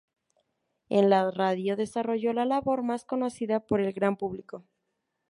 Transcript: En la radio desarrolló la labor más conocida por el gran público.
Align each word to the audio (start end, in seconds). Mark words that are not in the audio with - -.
En 0.89 1.11
la 1.11 1.29
radio 1.29 1.75
desarrolló 1.77 2.33
la 2.33 2.43
labor 2.43 2.81
más 2.81 3.05
conocida 3.05 3.59
por 3.59 3.79
el 3.81 3.93
gran 3.93 4.17
público. 4.17 4.63